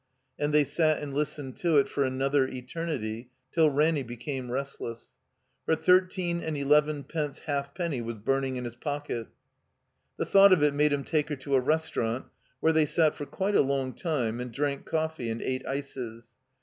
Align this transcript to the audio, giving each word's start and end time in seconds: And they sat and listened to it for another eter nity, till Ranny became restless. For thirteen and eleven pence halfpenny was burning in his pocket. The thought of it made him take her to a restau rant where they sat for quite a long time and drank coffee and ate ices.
And 0.39 0.51
they 0.51 0.63
sat 0.63 0.99
and 0.99 1.13
listened 1.13 1.57
to 1.57 1.77
it 1.77 1.87
for 1.87 2.03
another 2.03 2.47
eter 2.47 2.87
nity, 2.87 3.27
till 3.51 3.69
Ranny 3.69 4.01
became 4.01 4.49
restless. 4.49 5.15
For 5.63 5.75
thirteen 5.75 6.41
and 6.41 6.57
eleven 6.57 7.03
pence 7.03 7.41
halfpenny 7.41 8.01
was 8.01 8.15
burning 8.15 8.55
in 8.55 8.65
his 8.65 8.73
pocket. 8.73 9.27
The 10.17 10.25
thought 10.25 10.53
of 10.53 10.63
it 10.63 10.73
made 10.73 10.91
him 10.91 11.03
take 11.03 11.29
her 11.29 11.35
to 11.35 11.53
a 11.55 11.61
restau 11.61 11.97
rant 11.97 12.25
where 12.61 12.73
they 12.73 12.87
sat 12.87 13.13
for 13.15 13.27
quite 13.27 13.55
a 13.55 13.61
long 13.61 13.93
time 13.93 14.39
and 14.39 14.51
drank 14.51 14.85
coffee 14.87 15.29
and 15.29 15.39
ate 15.39 15.67
ices. 15.67 16.31